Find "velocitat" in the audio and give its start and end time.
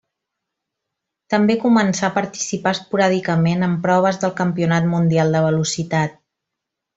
5.49-6.19